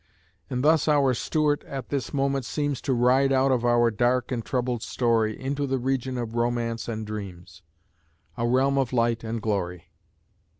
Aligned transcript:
And 0.49 0.63
thus 0.63 0.87
our 0.87 1.13
Stuart 1.13 1.63
at 1.65 1.89
this 1.89 2.11
moment 2.11 2.43
seems 2.43 2.81
To 2.81 2.93
ride 2.95 3.31
out 3.31 3.51
of 3.51 3.63
our 3.63 3.91
dark 3.91 4.31
and 4.31 4.43
troubled 4.43 4.81
story 4.81 5.39
Into 5.39 5.67
the 5.67 5.77
region 5.77 6.17
of 6.17 6.33
romance 6.33 6.87
and 6.87 7.05
dreams, 7.05 7.61
A 8.35 8.47
realm 8.47 8.79
of 8.79 8.93
light 8.93 9.23
and 9.23 9.39
glory. 9.39 9.91